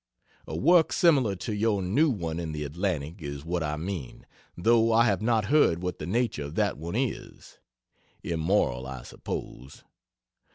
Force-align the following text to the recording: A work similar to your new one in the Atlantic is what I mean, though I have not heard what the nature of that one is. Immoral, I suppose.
A 0.47 0.57
work 0.57 0.91
similar 0.91 1.35
to 1.35 1.53
your 1.53 1.83
new 1.83 2.09
one 2.09 2.39
in 2.39 2.53
the 2.53 2.63
Atlantic 2.63 3.21
is 3.21 3.45
what 3.45 3.61
I 3.61 3.77
mean, 3.77 4.25
though 4.57 4.91
I 4.91 5.05
have 5.05 5.21
not 5.21 5.45
heard 5.53 5.83
what 5.83 5.99
the 5.99 6.07
nature 6.07 6.43
of 6.45 6.55
that 6.55 6.75
one 6.79 6.95
is. 6.95 7.59
Immoral, 8.23 8.87
I 8.87 9.03
suppose. 9.03 9.83